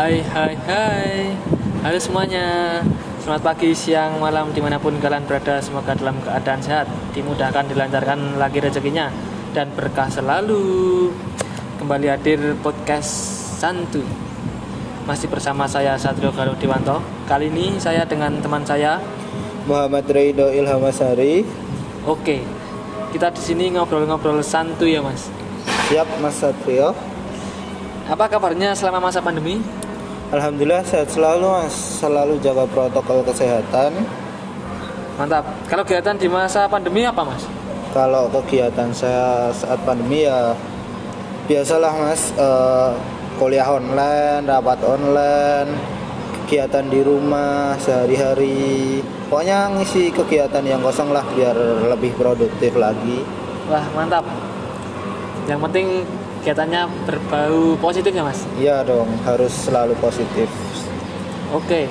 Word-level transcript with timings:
Hai 0.00 0.24
hai 0.32 0.56
hai. 0.64 1.28
Halo 1.84 2.00
semuanya. 2.00 2.80
Selamat 3.20 3.52
pagi, 3.52 3.76
siang, 3.76 4.16
malam 4.16 4.48
di 4.48 4.64
mana 4.64 4.80
pun 4.80 4.96
kalian 4.96 5.28
berada. 5.28 5.60
Semoga 5.60 5.92
dalam 5.92 6.16
keadaan 6.24 6.56
sehat 6.56 6.88
Dimudahkan, 7.12 7.68
dilancarkan 7.68 8.40
lagi 8.40 8.64
rezekinya 8.64 9.12
Dan 9.52 9.68
berkah 9.76 10.08
selalu. 10.08 11.12
Kembali 11.76 12.08
hadir 12.08 12.40
podcast 12.64 13.12
Santu. 13.60 14.00
Masih 15.04 15.28
bersama 15.28 15.68
saya 15.68 16.00
Satrio 16.00 16.32
Galuh 16.32 16.56
Dewanto 16.56 17.04
Kali 17.28 17.52
ini 17.52 17.76
saya 17.76 18.08
dengan 18.08 18.40
teman 18.40 18.64
saya 18.64 19.04
Muhammad 19.68 20.08
Reido 20.08 20.48
Ilhamasari. 20.48 21.44
Oke. 22.08 22.40
Kita 23.12 23.28
di 23.36 23.42
sini 23.44 23.68
ngobrol-ngobrol 23.76 24.40
santu 24.40 24.88
ya 24.88 25.04
mas? 25.04 25.28
Siap 25.92 26.08
Mas 26.24 26.40
Satrio. 26.40 26.96
Apa 28.08 28.32
kabarnya 28.32 28.72
selama 28.72 29.12
masa 29.12 29.20
pandemi? 29.20 29.60
Alhamdulillah 30.30 30.86
sehat 30.86 31.10
selalu 31.10 31.42
Mas. 31.42 31.74
Selalu 31.98 32.38
jaga 32.38 32.62
protokol 32.70 33.26
kesehatan. 33.26 34.06
Mantap 35.18 35.42
Kalau 35.66 35.82
kegiatan 35.82 36.16
di 36.16 36.30
masa 36.30 36.70
pandemi 36.70 37.04
apa 37.04 37.20
mas? 37.20 37.44
Kalau 37.92 38.30
kegiatan 38.32 38.88
saya 38.94 39.52
saat 39.52 39.76
pandemi 39.84 40.24
ya 40.24 40.56
biasalah 41.44 41.92
Mas 41.92 42.30
eh, 42.38 42.90
kuliah 43.36 43.68
online, 43.68 44.46
rapat 44.48 44.80
online, 44.86 45.68
kegiatan 46.46 46.88
di 46.88 47.04
rumah 47.04 47.76
sehari-hari. 47.82 49.04
Pokoknya 49.28 49.76
ngisi 49.76 50.08
kegiatan 50.14 50.64
yang 50.64 50.80
kosong 50.80 51.12
lah 51.12 51.26
biar 51.34 51.58
lebih 51.90 52.16
produktif 52.16 52.72
lagi. 52.78 53.20
Wah 53.68 53.84
mantap. 53.92 54.24
Yang 55.50 55.60
penting 55.68 55.86
kegiatannya 56.40 56.88
berbau 57.04 57.76
positif 57.76 58.16
ya 58.16 58.24
mas. 58.24 58.48
Iya 58.56 58.80
dong, 58.80 59.12
harus 59.28 59.52
selalu 59.52 59.92
positif. 60.00 60.48
Oke. 61.52 61.84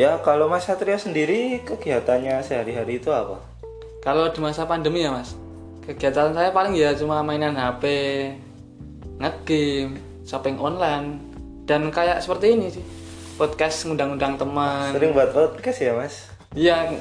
Ya 0.00 0.16
kalau 0.24 0.48
Mas 0.48 0.64
Satria 0.64 0.96
sendiri 0.96 1.60
kegiatannya 1.60 2.40
sehari-hari 2.40 2.96
itu 2.96 3.12
apa? 3.12 3.36
Kalau 4.00 4.32
di 4.32 4.40
masa 4.40 4.64
pandemi 4.64 5.04
ya 5.04 5.12
mas, 5.12 5.36
kegiatan 5.84 6.32
saya 6.32 6.56
paling 6.56 6.72
ya 6.72 6.96
cuma 6.96 7.20
mainan 7.20 7.52
HP, 7.52 7.84
ngegame, 9.20 10.00
shopping 10.24 10.56
online, 10.56 11.20
dan 11.68 11.92
kayak 11.92 12.24
seperti 12.24 12.56
ini 12.56 12.72
sih. 12.72 12.84
Podcast 13.36 13.84
ngundang-undang 13.84 14.40
teman. 14.40 14.96
Sering 14.96 15.12
buat 15.12 15.36
podcast 15.36 15.78
ya 15.84 15.92
Mas? 15.94 16.32
Iya, 16.56 16.96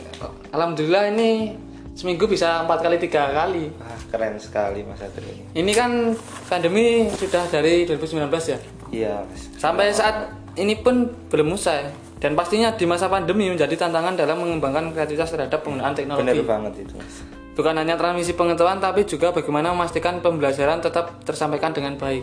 alhamdulillah 0.52 1.10
ini 1.16 1.56
seminggu 1.98 2.30
bisa 2.30 2.62
empat 2.62 2.86
kali 2.86 3.02
tiga 3.02 3.34
kali. 3.34 3.74
Ah, 3.82 3.98
keren 4.14 4.38
sekali 4.38 4.86
Mas 4.86 5.02
Satria 5.02 5.34
ini. 5.34 5.44
Ini 5.58 5.72
kan 5.74 6.14
pandemi 6.46 7.10
sudah 7.10 7.50
dari 7.50 7.90
2019 7.90 8.30
ya. 8.54 8.60
Iya 8.94 9.14
Mas. 9.26 9.50
Sampai 9.58 9.90
saat 9.90 10.30
ini 10.62 10.78
pun 10.78 11.10
belum 11.34 11.58
usai 11.58 11.90
dan 12.22 12.38
pastinya 12.38 12.78
di 12.78 12.86
masa 12.86 13.10
pandemi 13.10 13.50
menjadi 13.50 13.74
tantangan 13.74 14.14
dalam 14.14 14.38
mengembangkan 14.38 14.94
kreativitas 14.94 15.34
terhadap 15.34 15.66
penggunaan 15.66 15.98
teknologi. 15.98 16.46
banget 16.46 16.86
itu 16.86 16.94
Mas. 17.02 17.26
Bukan 17.58 17.74
hanya 17.74 17.98
transmisi 17.98 18.38
pengetahuan 18.38 18.78
tapi 18.78 19.02
juga 19.10 19.34
bagaimana 19.34 19.74
memastikan 19.74 20.22
pembelajaran 20.22 20.78
tetap 20.78 21.26
tersampaikan 21.26 21.74
dengan 21.74 21.98
baik. 21.98 22.22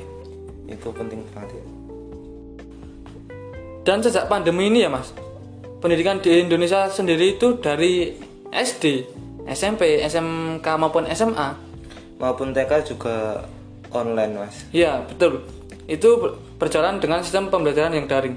Itu 0.70 0.94
penting 0.94 1.26
banget 1.34 1.58
ya. 1.58 1.64
Dan 3.82 3.98
sejak 4.00 4.30
pandemi 4.30 4.70
ini 4.70 4.86
ya 4.86 4.90
Mas, 4.94 5.10
pendidikan 5.82 6.22
di 6.22 6.30
Indonesia 6.40 6.86
sendiri 6.86 7.36
itu 7.36 7.58
dari 7.58 8.14
SD, 8.54 9.04
SMP, 9.44 10.00
SMK 10.00 10.66
maupun 10.76 11.04
SMA. 11.12 11.54
Maupun 12.16 12.56
TK 12.56 12.72
juga 12.86 13.44
online 13.92 14.32
Mas. 14.38 14.64
Ya, 14.72 15.04
betul. 15.04 15.44
Itu 15.84 16.16
ber- 16.16 16.34
berjalan 16.56 16.98
dengan 16.98 17.20
sistem 17.20 17.52
pembelajaran 17.52 17.92
yang 17.92 18.08
daring. 18.08 18.36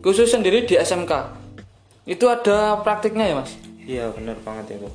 Khusus 0.00 0.30
sendiri 0.30 0.64
di 0.64 0.78
SMK. 0.78 1.12
Itu 2.08 2.30
ada 2.32 2.80
praktiknya 2.80 3.28
ya 3.28 3.34
Mas. 3.36 3.52
Iya 3.84 4.04
bener 4.12 4.36
banget 4.40 4.80
itu. 4.80 4.88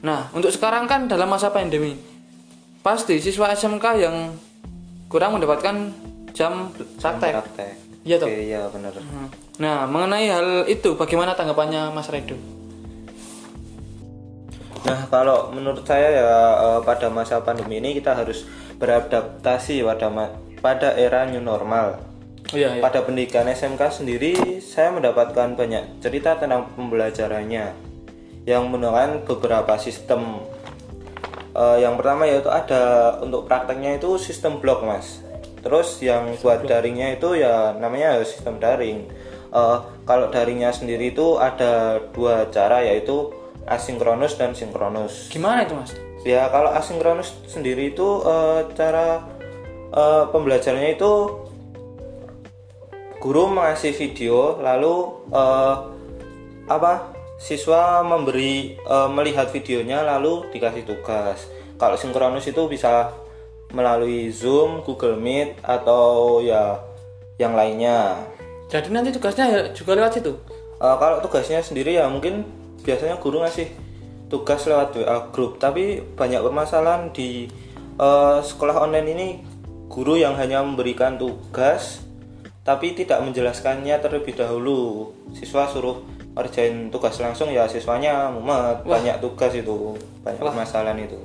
Nah, 0.00 0.30
untuk 0.30 0.54
sekarang 0.54 0.86
kan 0.86 1.10
dalam 1.10 1.26
masa 1.26 1.50
pandemi, 1.50 1.98
pasti 2.80 3.18
siswa 3.18 3.50
SMK 3.50 3.84
yang 3.98 4.16
kurang 5.10 5.34
mendapatkan 5.34 5.90
jam 6.32 6.70
praktek. 7.02 7.34
Praktek. 7.34 7.72
Iya 8.06 8.16
toh? 8.16 8.28
Iya 8.30 8.60
bener. 8.70 8.94
Nah, 9.60 9.84
mengenai 9.84 10.26
hal 10.30 10.48
itu, 10.64 10.96
bagaimana 10.96 11.36
tanggapannya 11.36 11.92
Mas 11.92 12.08
Redo? 12.08 12.38
Nah 14.84 15.04
kalau 15.12 15.52
menurut 15.52 15.84
saya 15.84 16.08
ya 16.08 16.30
eh, 16.56 16.80
pada 16.84 17.12
masa 17.12 17.44
pandemi 17.44 17.80
ini 17.80 17.96
kita 17.96 18.16
harus 18.16 18.48
beradaptasi 18.80 19.84
pada 19.84 20.08
pada 20.60 20.96
era 20.96 21.28
new 21.28 21.40
normal. 21.44 22.00
Oh 22.50 22.56
iya, 22.58 22.74
iya. 22.74 22.82
Pada 22.82 23.06
pendidikan 23.06 23.46
SMK 23.46 24.02
sendiri, 24.02 24.58
saya 24.58 24.90
mendapatkan 24.90 25.54
banyak 25.54 26.02
cerita 26.02 26.34
tentang 26.34 26.72
pembelajarannya 26.74 27.76
yang 28.48 28.66
menggunakan 28.66 29.22
beberapa 29.22 29.76
sistem. 29.76 30.42
Eh, 31.54 31.78
yang 31.84 31.94
pertama 32.00 32.26
yaitu 32.26 32.50
ada 32.50 33.14
untuk 33.20 33.46
prakteknya 33.46 34.00
itu 34.00 34.16
sistem 34.16 34.58
blok, 34.58 34.82
mas. 34.82 35.20
Terus 35.60 36.00
yang 36.00 36.34
buat 36.40 36.64
daringnya 36.64 37.20
itu 37.20 37.36
ya 37.36 37.76
namanya 37.76 38.18
sistem 38.24 38.56
daring. 38.58 39.06
Eh, 39.50 39.78
kalau 40.08 40.26
daringnya 40.32 40.74
sendiri 40.74 41.14
itu 41.14 41.38
ada 41.38 42.02
dua 42.10 42.48
cara 42.50 42.82
yaitu 42.82 43.30
asinkronus 43.66 44.36
dan 44.36 44.56
sinkronus. 44.56 45.28
Gimana 45.28 45.64
itu 45.64 45.74
Mas? 45.76 45.92
Ya 46.24 46.48
kalau 46.52 46.72
asinkronus 46.72 47.32
sendiri 47.48 47.92
itu 47.92 48.24
eh, 48.24 48.60
cara 48.76 49.24
eh, 49.92 50.24
pembelajarannya 50.28 50.96
itu 50.96 51.12
guru 53.20 53.52
mengasih 53.52 53.92
video 53.92 54.56
lalu 54.60 55.24
eh, 55.32 55.74
apa 56.68 57.12
siswa 57.40 58.04
memberi 58.04 58.76
eh, 58.76 59.08
melihat 59.10 59.48
videonya 59.48 60.04
lalu 60.04 60.48
dikasih 60.52 60.84
tugas. 60.84 61.48
Kalau 61.80 61.96
sinkronus 61.96 62.44
itu 62.44 62.68
bisa 62.68 63.16
melalui 63.72 64.28
Zoom, 64.34 64.82
Google 64.84 65.16
Meet 65.16 65.62
atau 65.64 66.38
ya 66.44 66.82
yang 67.40 67.56
lainnya. 67.56 68.20
Jadi 68.68 68.92
nanti 68.92 69.10
tugasnya 69.10 69.46
ya 69.48 69.60
juga 69.72 69.96
lewat 69.96 70.20
situ. 70.20 70.36
Eh, 70.80 70.96
kalau 71.00 71.20
tugasnya 71.24 71.64
sendiri 71.64 71.96
ya 71.96 72.08
mungkin 72.08 72.44
biasanya 72.82 73.20
guru 73.20 73.44
ngasih 73.44 73.68
tugas 74.30 74.64
lewat 74.64 74.94
WA 74.96 75.18
group 75.34 75.58
tapi 75.58 76.00
banyak 76.02 76.40
permasalahan 76.40 77.10
di 77.10 77.50
eh, 77.98 78.38
sekolah 78.40 78.86
online 78.86 79.08
ini 79.14 79.28
guru 79.90 80.16
yang 80.16 80.38
hanya 80.38 80.62
memberikan 80.62 81.18
tugas 81.18 82.02
tapi 82.60 82.92
tidak 82.94 83.24
menjelaskannya 83.24 83.98
terlebih 83.98 84.36
dahulu. 84.36 85.10
Siswa 85.32 85.66
suruh 85.66 86.04
ngerjain 86.36 86.88
tugas 86.94 87.18
langsung 87.18 87.50
ya 87.50 87.66
siswanya 87.66 88.30
mumet 88.30 88.86
banyak 88.86 89.18
tugas 89.18 89.50
itu 89.50 89.98
banyak 90.22 90.38
permasalahan 90.38 91.02
itu 91.02 91.18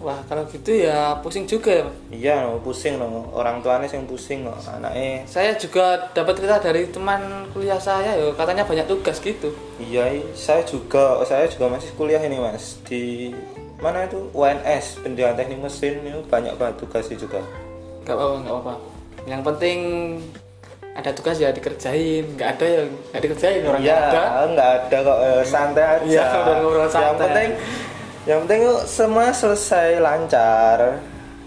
Wah, 0.00 0.16
kalau 0.24 0.48
gitu 0.48 0.72
ya 0.80 1.12
pusing 1.20 1.44
juga 1.44 1.68
ya. 1.76 1.84
Mas. 1.84 1.96
iya 2.08 2.34
no, 2.48 2.56
pusing 2.64 2.96
no. 2.96 3.28
orang 3.36 3.60
tuanya 3.60 3.84
yang 3.84 4.08
pusing 4.08 4.48
no. 4.48 4.56
anaknya 4.64 5.28
Saya 5.28 5.52
juga 5.60 6.08
dapat 6.16 6.40
cerita 6.40 6.56
dari 6.56 6.88
teman 6.88 7.20
kuliah 7.52 7.76
saya 7.76 8.16
ya, 8.16 8.32
katanya 8.32 8.64
banyak 8.64 8.88
tugas 8.88 9.20
gitu. 9.20 9.52
Iya, 9.76 10.08
saya 10.32 10.64
juga 10.64 11.20
saya 11.28 11.44
juga 11.52 11.68
masih 11.68 11.92
kuliah 12.00 12.20
ini 12.24 12.40
mas 12.40 12.80
di 12.88 13.36
mana 13.76 14.08
itu 14.08 14.24
UNS 14.32 15.04
pendidikan 15.04 15.36
teknik 15.36 15.60
mesin 15.60 16.00
itu 16.00 16.20
banyak 16.32 16.56
banget 16.56 16.80
tugasnya 16.80 17.16
juga. 17.20 17.40
Gak 18.08 18.16
apa-apa, 18.16 18.36
gak 18.40 18.52
apa-apa. 18.56 18.74
Yang 19.28 19.42
penting 19.52 19.78
ada 20.90 21.10
tugas 21.12 21.36
ya 21.36 21.48
dikerjain, 21.48 22.24
nggak 22.34 22.56
ada 22.56 22.66
ya 22.66 22.82
nggak 22.88 23.20
dikerjain 23.20 23.62
orang 23.62 23.80
Iya, 23.80 23.96
nggak 24.00 24.26
ada. 24.26 24.42
nggak 24.48 24.70
ada 24.74 24.96
kok 25.00 25.18
eh, 25.22 25.42
santai 25.44 25.84
aja. 25.84 26.24
Udah 26.24 26.56
ngobrol 26.56 26.80
Yang 26.80 26.92
santai. 26.92 27.20
penting 27.20 27.50
yang 28.28 28.44
penting 28.44 28.62
semua 28.84 29.32
selesai 29.32 30.00
lancar. 30.00 31.00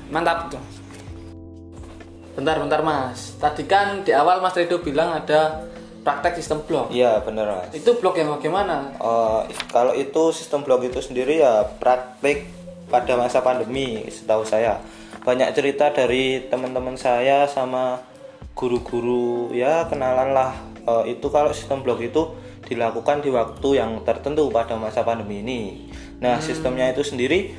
Mantap 0.09 0.53
tuh. 0.53 0.63
Bentar, 2.33 2.57
bentar 2.57 2.81
mas. 2.81 3.37
Tadi 3.37 3.63
kan 3.69 4.01
di 4.01 4.09
awal 4.09 4.41
Mas 4.41 4.57
Rido 4.57 4.81
bilang 4.81 5.13
ada 5.13 5.69
praktek 6.01 6.41
sistem 6.41 6.65
blok. 6.65 6.89
Iya 6.89 7.21
bener 7.21 7.45
mas. 7.45 7.69
Itu 7.77 7.97
blok 8.01 8.17
yang 8.17 8.33
bagaimana? 8.33 8.93
Eh, 8.97 9.41
kalau 9.69 9.93
itu 9.93 10.33
sistem 10.33 10.65
blog 10.65 10.81
itu 10.85 10.97
sendiri 10.97 11.45
ya 11.45 11.65
praktik 11.77 12.49
pada 12.89 13.17
masa 13.17 13.41
pandemi 13.41 14.05
setahu 14.09 14.45
saya 14.45 14.77
banyak 15.23 15.49
cerita 15.55 15.89
dari 15.89 16.45
teman-teman 16.51 16.99
saya 16.99 17.47
sama 17.47 18.03
guru-guru 18.53 19.49
ya 19.55 19.87
kenalan 19.87 20.35
lah 20.35 20.73
Eh, 20.83 21.15
itu 21.15 21.31
kalau 21.31 21.55
sistem 21.55 21.79
blog 21.79 22.03
itu 22.03 22.35
dilakukan 22.67 23.23
di 23.23 23.31
waktu 23.31 23.79
yang 23.79 24.03
tertentu 24.03 24.51
pada 24.51 24.75
masa 24.75 25.03
pandemi 25.03 25.39
ini 25.39 25.59
nah 26.23 26.39
sistemnya 26.39 26.95
itu 26.95 27.03
sendiri 27.03 27.51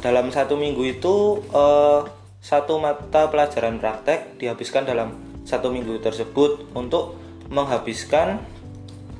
dalam 0.00 0.32
satu 0.32 0.56
minggu 0.56 0.96
itu 0.96 1.44
eh, 1.52 2.00
satu 2.40 2.80
mata 2.80 3.28
pelajaran 3.28 3.76
praktek 3.76 4.40
dihabiskan 4.40 4.88
dalam 4.88 5.12
satu 5.44 5.68
minggu 5.68 6.00
tersebut 6.00 6.72
untuk 6.72 7.18
menghabiskan 7.50 8.42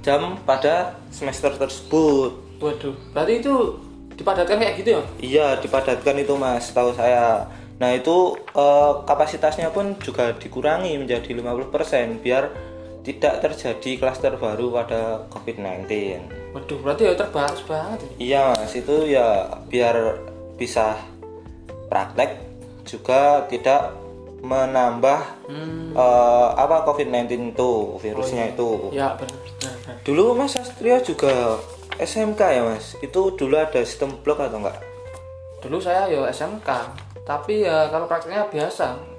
jam 0.02 0.38
pada 0.46 0.98
semester 1.10 1.50
tersebut. 1.54 2.38
Waduh, 2.62 2.94
berarti 3.10 3.42
itu 3.42 3.54
dipadatkan 4.14 4.62
kayak 4.62 4.74
gitu 4.78 4.90
ya? 4.94 5.02
Iya, 5.18 5.46
dipadatkan 5.58 6.16
itu 6.22 6.34
Mas, 6.38 6.70
tahu 6.70 6.94
saya. 6.94 7.50
Nah 7.82 7.90
itu 7.92 8.38
eh, 8.54 8.92
kapasitasnya 9.04 9.74
pun 9.74 9.98
juga 10.00 10.32
dikurangi 10.38 10.94
menjadi 10.96 11.34
50% 11.36 12.22
biar 12.22 12.48
tidak 13.06 13.38
terjadi 13.38 14.02
klaster 14.02 14.34
baru 14.34 14.74
pada 14.74 15.30
COVID-19. 15.30 15.86
Waduh, 16.50 16.78
berarti 16.82 17.06
ya 17.06 17.14
terbatas 17.14 17.62
banget. 17.62 18.02
ya. 18.02 18.10
Iya 18.18 18.42
mas, 18.58 18.72
itu 18.74 18.96
ya 19.06 19.46
biar 19.70 20.18
bisa 20.58 20.98
praktek 21.86 22.42
juga 22.82 23.46
tidak 23.46 23.94
menambah 24.42 25.20
eh, 25.94 26.48
apa 26.58 26.82
COVID-19 26.82 27.54
itu 27.54 27.70
virusnya 28.02 28.50
itu. 28.50 28.90
Ya, 28.90 29.14
benar, 29.14 29.38
benar, 29.38 29.74
benar. 29.86 29.96
Dulu 30.02 30.24
Mas 30.34 30.58
Astrio 30.58 30.98
juga 31.06 31.62
SMK 32.02 32.40
ya 32.42 32.62
Mas. 32.66 32.98
Itu 32.98 33.38
dulu 33.38 33.54
ada 33.54 33.80
sistem 33.86 34.18
blok 34.22 34.42
atau 34.42 34.58
enggak? 34.58 34.82
Dulu 35.62 35.78
saya 35.78 36.10
ya 36.10 36.26
SMK, 36.30 36.68
tapi 37.22 37.62
ya 37.62 37.86
kalau 37.90 38.10
prakteknya 38.10 38.46
biasa. 38.50 39.15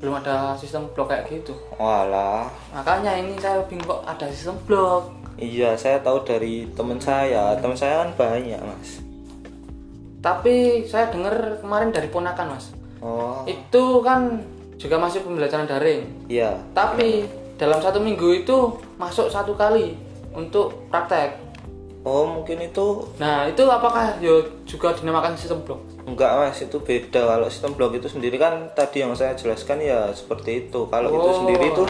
Belum 0.00 0.16
ada 0.16 0.56
sistem 0.56 0.88
blok 0.90 1.12
kayak 1.12 1.28
gitu. 1.28 1.52
Walah. 1.76 2.48
Makanya 2.72 3.20
ini 3.20 3.36
saya 3.36 3.60
bingung 3.68 3.84
kok 3.86 4.00
ada 4.02 4.24
sistem 4.26 4.56
blok. 4.64 5.12
Iya, 5.36 5.76
saya 5.76 6.00
tahu 6.00 6.24
dari 6.24 6.68
teman 6.72 6.96
saya. 6.96 7.52
Teman 7.56 7.76
saya 7.76 8.04
kan 8.04 8.10
banyak 8.16 8.60
Mas. 8.60 9.00
Tapi 10.20 10.84
saya 10.84 11.08
dengar 11.08 11.32
kemarin 11.60 11.88
dari 11.88 12.08
ponakan, 12.08 12.56
Mas. 12.56 12.72
Oh, 13.00 13.40
Itu 13.48 14.04
kan 14.04 14.44
juga 14.76 14.96
masih 14.96 15.20
pembelajaran 15.20 15.64
daring. 15.64 16.04
iya. 16.28 16.56
Tapi 16.72 17.24
dalam 17.56 17.80
satu 17.80 18.00
minggu 18.00 18.44
itu 18.44 18.56
masuk 18.96 19.28
satu 19.28 19.52
kali 19.52 19.96
untuk 20.32 20.88
praktek. 20.88 21.36
Oh, 22.00 22.24
mungkin 22.24 22.56
itu 22.60 23.04
Nah, 23.16 23.44
itu 23.44 23.60
apakah 23.64 24.16
yo 24.20 24.40
juga 24.64 24.92
dinamakan 24.92 25.36
sistem 25.36 25.60
blok? 25.60 25.80
Enggak 26.02 26.30
Mas, 26.34 26.58
itu 26.58 26.78
beda. 26.78 27.20
Kalau 27.28 27.46
sistem 27.46 27.72
blok 27.72 27.92
itu 27.94 28.06
sendiri 28.06 28.36
kan 28.36 28.68
tadi 28.70 29.00
yang 29.00 29.12
saya 29.12 29.32
jelaskan 29.32 29.80
ya 29.80 30.10
seperti 30.10 30.66
itu. 30.66 30.86
Kalau 30.86 31.08
itu 31.08 31.20
Oh. 31.24 31.36
sendiri 31.36 31.66
itu 31.68 31.84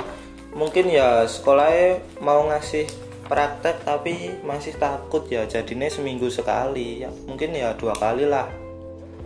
mungkin 0.50 0.86
ya 0.86 1.22
sekolahnya 1.24 1.88
mau 2.18 2.42
ngasih 2.46 2.90
praktek 3.24 3.86
tapi 3.86 4.14
masih 4.42 4.74
takut 4.74 5.22
ya 5.24 5.46
jadinya 5.46 5.86
seminggu 5.86 6.26
sekali 6.26 6.98
ya 6.98 7.10
mungkin 7.24 7.54
ya 7.54 7.70
dua 7.74 7.94
kali 7.94 8.26
lah 8.26 8.50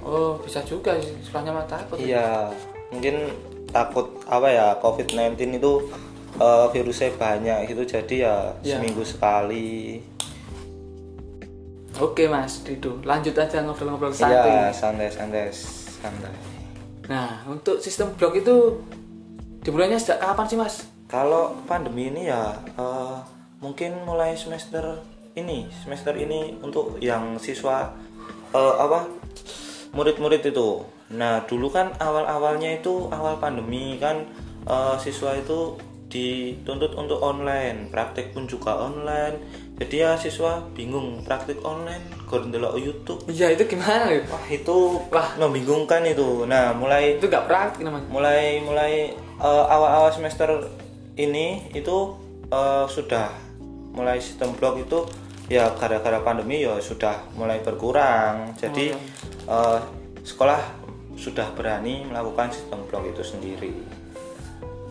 Oh, 0.04 0.36
bisa 0.36 0.60
juga 0.60 0.92
sih. 1.00 1.16
Sekolahnya 1.18 1.52
mah 1.54 1.64
takut. 1.64 1.96
Iya, 1.96 2.52
mungkin 2.92 3.32
takut 3.66 4.20
apa 4.28 4.46
ya 4.46 4.76
COVID-19 4.76 5.56
itu 5.56 5.72
eh, 6.36 6.66
virusnya 6.68 7.08
banyak 7.16 7.58
gitu 7.66 7.82
jadi 7.88 8.14
ya 8.20 8.36
Iya. 8.60 8.76
seminggu 8.76 9.00
sekali. 9.00 10.04
Oke, 12.02 12.26
Mas 12.26 12.58
Rido. 12.66 12.98
Lanjut 13.06 13.34
aja 13.38 13.62
ngobrol-ngobrol 13.62 14.10
Iya, 14.10 14.18
santai. 14.18 14.74
santai-santai 14.74 15.46
santai. 16.02 16.34
Nah, 17.06 17.44
untuk 17.46 17.78
sistem 17.78 18.10
blok 18.18 18.34
itu 18.34 18.80
dimulainya 19.62 20.00
sejak 20.00 20.18
kapan 20.18 20.46
sih, 20.48 20.58
Mas? 20.58 20.74
Kalau 21.06 21.54
pandemi 21.64 22.10
ini 22.10 22.26
ya 22.26 22.50
eh, 22.74 23.18
mungkin 23.62 24.02
mulai 24.02 24.34
semester 24.34 24.98
ini, 25.34 25.70
semester 25.70 26.16
ini 26.18 26.58
untuk 26.58 26.98
yang 26.98 27.38
siswa 27.38 27.94
eh, 28.50 28.74
apa 28.80 29.06
murid-murid 29.94 30.42
itu. 30.42 30.82
Nah, 31.14 31.46
dulu 31.46 31.70
kan 31.70 31.94
awal-awalnya 32.02 32.80
itu 32.82 33.06
awal 33.14 33.38
pandemi 33.38 34.00
kan 34.02 34.26
eh, 34.66 34.96
siswa 34.98 35.38
itu 35.38 35.78
dituntut 36.14 36.94
untuk 36.94 37.18
online, 37.18 37.90
praktek 37.90 38.30
pun 38.30 38.46
juga 38.46 38.78
online. 38.78 39.66
Jadi 39.74 40.06
ya 40.06 40.14
siswa 40.14 40.62
bingung 40.70 41.26
praktek 41.26 41.58
online, 41.66 42.06
gor 42.30 42.46
ndelok 42.46 42.78
YouTube. 42.78 43.26
Iya, 43.26 43.58
itu 43.58 43.66
gimana 43.66 44.06
ya? 44.14 44.22
Wah, 44.30 44.46
itu 44.46 45.02
wah 45.10 45.34
membingungkan 45.34 46.06
itu. 46.06 46.46
Nah, 46.46 46.70
mulai 46.70 47.18
Itu 47.18 47.26
nggak 47.26 47.50
praktik 47.50 47.82
namanya. 47.82 48.06
mulai 48.06 48.62
mulai 48.62 49.10
eh, 49.18 49.64
awal-awal 49.66 50.14
semester 50.14 50.46
ini 51.18 51.66
itu 51.74 52.14
eh, 52.54 52.86
sudah 52.86 53.34
mulai 53.94 54.22
sistem 54.22 54.54
blog 54.54 54.78
itu 54.78 55.02
ya 55.50 55.74
gara-gara 55.76 56.22
pandemi 56.22 56.64
ya 56.64 56.80
sudah 56.80 57.20
mulai 57.36 57.60
berkurang 57.60 58.56
jadi 58.56 58.96
eh, 59.46 59.78
sekolah 60.24 60.60
sudah 61.14 61.54
berani 61.54 62.02
melakukan 62.08 62.50
sistem 62.50 62.82
blog 62.90 63.06
itu 63.06 63.22
sendiri 63.22 63.70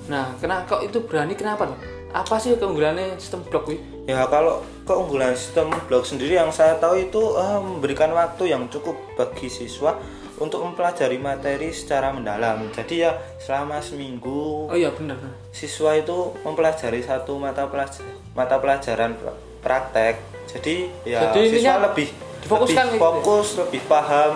Nah, 0.05 0.35
kenapa 0.35 0.67
kok 0.69 0.81
itu 0.83 1.00
berani 1.01 1.33
kenapa? 1.33 1.69
Apa 2.11 2.38
sih 2.38 2.53
keunggulannya 2.53 3.17
sistem 3.17 3.41
blok 3.44 3.67
wi? 3.67 3.77
ya 4.03 4.27
kalau 4.27 4.59
keunggulan 4.83 5.31
sistem 5.31 5.71
blog 5.88 6.03
sendiri 6.03 6.35
yang 6.35 6.51
saya 6.51 6.75
tahu 6.75 7.00
itu 7.00 7.39
eh, 7.39 7.55
memberikan 7.57 8.11
waktu 8.11 8.51
yang 8.51 8.67
cukup 8.67 9.00
bagi 9.15 9.47
siswa 9.47 9.95
untuk 10.35 10.59
mempelajari 10.59 11.15
materi 11.15 11.71
secara 11.71 12.11
mendalam 12.11 12.67
jadi 12.67 12.95
ya 13.00 13.11
selama 13.39 13.79
seminggu 13.79 14.67
Oh 14.67 14.75
iya 14.75 14.91
benar. 14.91 15.15
siswa 15.50 15.95
itu 15.95 16.35
mempelajari 16.44 16.99
satu 16.99 17.39
mata 17.39 17.63
pelajaran 17.63 18.11
mata 18.35 18.59
pelajaran 18.59 19.15
pra- 19.15 19.39
praktek 19.63 20.19
jadi 20.51 20.75
ya 21.07 21.31
Jadi 21.31 21.39
siswa 21.56 21.79
lebih 21.88 22.11
difokuskan 22.44 22.83
lebih 22.83 22.91
gitu 22.91 22.99
ya? 22.99 23.07
fokus 23.07 23.47
lebih 23.56 23.81
paham 23.88 24.33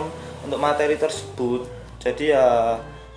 untuk 0.48 0.60
materi 0.64 0.96
tersebut 0.96 1.68
jadi 2.00 2.24
ya 2.32 2.48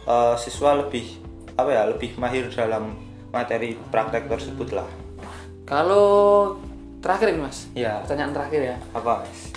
eh, 0.02 0.34
siswa 0.34 0.74
lebih 0.74 1.19
apa 1.60 1.70
ya 1.70 1.82
lebih 1.86 2.16
mahir 2.16 2.48
dalam 2.48 2.96
materi 3.30 3.76
praktek 3.88 4.26
tersebut 4.26 4.72
lah 4.72 4.88
Kalau 5.62 6.58
terakhir 6.98 7.30
ini 7.30 7.40
Mas, 7.40 7.70
ya 7.72 8.02
pertanyaan 8.02 8.34
terakhir 8.34 8.60
ya. 8.64 8.76
apa 8.90 9.22
Mas? 9.22 9.54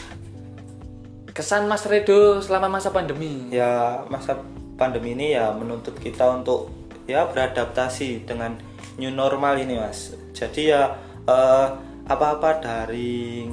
Kesan 1.33 1.65
Mas 1.65 1.89
Redo 1.89 2.37
selama 2.37 2.69
masa 2.69 2.93
pandemi. 2.93 3.49
ya 3.49 4.05
masa 4.05 4.37
pandemi 4.77 5.17
ini 5.17 5.33
ya 5.33 5.49
menuntut 5.49 5.97
kita 5.97 6.29
untuk 6.29 6.69
ya 7.05 7.25
beradaptasi 7.25 8.23
dengan 8.23 8.53
new 8.95 9.09
normal 9.09 9.57
ini 9.57 9.75
mas 9.75 10.13
jadi 10.31 10.61
ya 10.63 10.81
eh, 11.25 11.67
apa-apa 12.05 12.61
daring 12.61 13.49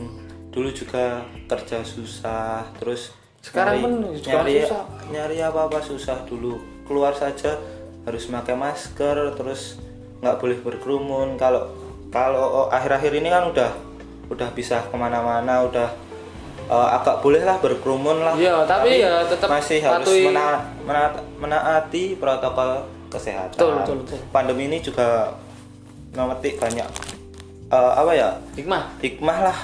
dulu 0.51 0.69
juga 0.71 1.25
kerja 1.47 1.81
susah 1.81 2.69
terus 2.77 3.17
Sekarang 3.41 3.81
nyari, 3.81 3.85
pun 3.85 3.93
juga 4.13 4.31
nyari, 4.37 4.55
susah. 4.61 4.83
nyari 5.09 5.37
apa-apa 5.41 5.79
susah 5.81 6.19
dulu 6.29 6.61
keluar 6.85 7.17
saja 7.17 7.57
harus 8.03 8.25
pakai 8.25 8.55
masker 8.55 9.17
terus 9.35 9.77
nggak 10.19 10.37
boleh 10.37 10.59
berkerumun 10.59 11.37
kalau 11.37 11.69
kalau 12.09 12.69
akhir-akhir 12.69 13.13
ini 13.15 13.29
kan 13.29 13.47
udah 13.47 13.71
udah 14.29 14.49
bisa 14.51 14.83
ke 14.83 14.95
mana-mana 14.95 15.63
udah 15.63 15.89
eh, 16.67 16.89
agak 16.93 17.19
boleh 17.19 17.41
lah 17.41 17.57
berkerumun 17.57 18.21
lah 18.21 18.35
Iya, 18.35 18.63
tapi 18.65 19.01
ya 19.01 19.23
tetap 19.23 19.49
masih 19.49 19.79
harus 19.81 20.07
mena- 20.23 20.65
mena- 20.81 21.19
menaati 21.37 22.15
protokol 22.15 22.85
kesehatan. 23.09 23.53
Betul, 23.53 23.73
betul, 23.77 23.97
betul. 24.03 24.19
Pandemi 24.31 24.67
ini 24.67 24.79
juga 24.79 25.35
memetik 26.13 26.57
banyak 26.57 26.87
eh, 27.69 27.93
apa 27.97 28.13
ya 28.13 28.29
Hikmah. 28.55 28.83
hikmah 28.99 29.39
lah. 29.43 29.59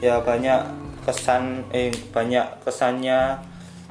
Ya 0.00 0.16
banyak 0.18 0.60
kesan 1.00 1.64
eh 1.70 1.88
banyak 2.10 2.44
kesannya 2.60 3.36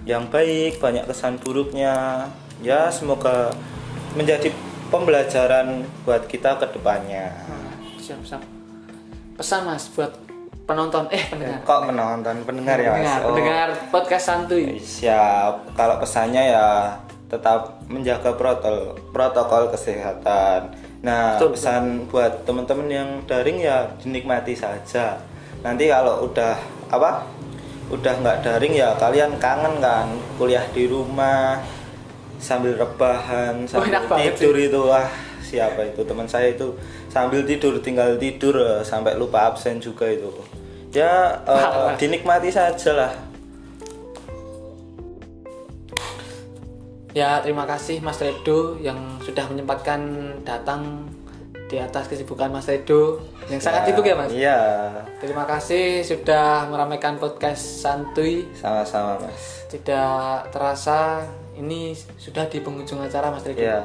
yang 0.03 0.25
baik, 0.27 0.77
banyak 0.77 1.05
kesan 1.05 1.37
buruknya. 1.37 2.25
Ya 2.59 2.91
semoga 2.91 3.55
menjadi 4.13 4.51
pembelajaran 4.89 5.85
buat 6.03 6.27
kita 6.27 6.59
ke 6.59 6.65
depannya. 6.75 7.31
Siap, 7.95 8.19
siap. 8.25 8.41
Pesan 9.37 9.63
Mas 9.63 9.87
buat 9.93 10.11
penonton 10.65 11.07
eh 11.09 11.23
pendengar. 11.29 11.59
Kok 11.63 11.81
menonton 11.87 12.35
pendengar 12.43 12.77
ya 12.77 12.89
Mas? 12.91 12.99
Pendengar, 12.99 13.19
Oh. 13.23 13.27
pendengar 13.31 13.67
podcast 13.89 14.25
santuy. 14.27 14.75
Siap. 14.75 15.73
Kalau 15.73 15.95
pesannya 15.97 16.43
ya 16.51 16.67
tetap 17.29 17.79
menjaga 17.87 18.33
protokol 18.33 18.97
protokol 19.13 19.69
kesehatan. 19.69 20.73
Nah, 20.99 21.39
Betul, 21.39 21.55
pesan 21.55 22.09
buat 22.11 22.43
teman-teman 22.43 22.89
yang 22.91 23.09
daring 23.23 23.63
ya 23.63 23.87
dinikmati 24.03 24.51
saja. 24.51 25.15
Nanti 25.63 25.87
kalau 25.87 26.27
udah 26.27 26.57
apa? 26.91 27.23
Udah 27.87 28.13
nggak 28.19 28.43
daring 28.43 28.75
ya 28.75 28.93
kalian 28.99 29.39
kangen 29.39 29.79
kan 29.79 30.05
kuliah 30.37 30.65
di 30.75 30.85
rumah 30.85 31.57
sambil 32.39 32.73
rebahan, 32.79 33.67
sambil 33.67 33.99
banget 34.07 34.39
tidur 34.39 34.55
itu 34.55 34.79
wah 34.87 35.07
siapa 35.43 35.81
itu 35.91 36.01
teman 36.07 36.25
saya 36.29 36.53
itu 36.53 36.71
sambil 37.11 37.43
tidur 37.43 37.75
tinggal 37.83 38.15
tidur 38.15 38.55
eh, 38.57 38.81
sampai 38.85 39.17
lupa 39.19 39.49
absen 39.51 39.81
juga 39.81 40.07
itu 40.07 40.29
ya 40.93 41.41
Wah. 41.45 41.97
dinikmati 41.97 42.49
saja 42.49 42.91
lah 42.95 43.13
Ya, 47.09 47.41
terima 47.41 47.65
kasih 47.65 48.05
Mas 48.05 48.21
Redo 48.21 48.77
yang 48.77 49.17
sudah 49.25 49.49
menyempatkan 49.49 49.97
datang 50.45 51.09
di 51.65 51.81
atas 51.81 52.05
kesibukan 52.05 52.53
Mas 52.53 52.69
Redo 52.69 53.17
yang 53.49 53.57
sangat 53.57 53.89
sibuk 53.89 54.05
ya 54.05 54.13
Mas. 54.13 54.29
Iya, 54.29 54.59
Terima 55.17 55.43
kasih 55.49 56.05
sudah 56.05 56.69
meramaikan 56.69 57.17
podcast 57.17 57.81
santuy. 57.81 58.45
sama-sama 58.53 59.17
mas. 59.25 59.65
Tidak 59.73 60.53
terasa 60.53 61.25
ini 61.59 61.91
sudah 62.15 62.47
di 62.47 62.63
penghujung 62.63 63.03
acara 63.03 63.27
Mas 63.29 63.43
Ridho. 63.43 63.59
Yeah. 63.59 63.83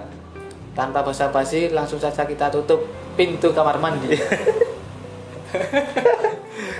Tanpa 0.78 1.02
basa-basi 1.02 1.70
langsung 1.70 1.98
saja 1.98 2.26
kita 2.26 2.50
tutup 2.50 2.86
pintu 3.18 3.50
kamar 3.50 3.82
mandi. 3.82 4.14
Iya. 4.14 4.26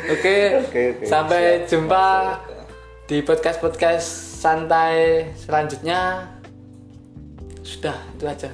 Oke, 0.05 0.21
okay, 0.21 0.43
okay, 0.61 0.87
okay. 0.95 1.07
sampai 1.07 1.65
jumpa 1.65 2.37
di 3.07 3.23
podcast-podcast 3.23 4.07
santai 4.43 5.31
selanjutnya. 5.39 6.31
Sudah, 7.65 7.97
itu 8.19 8.25
aja. 8.29 8.51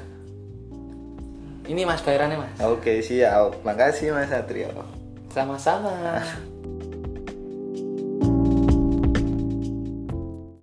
Ini 1.67 1.83
Mas 1.89 2.05
bayarannya 2.05 2.39
Mas. 2.41 2.57
Oke, 2.63 2.79
okay, 2.79 2.97
siap. 3.03 3.65
Makasih 3.67 4.13
Mas 4.15 4.31
Satrio. 4.31 4.71
Sama-sama. 5.33 6.23